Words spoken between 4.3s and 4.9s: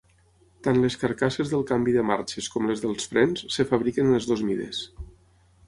dues mides.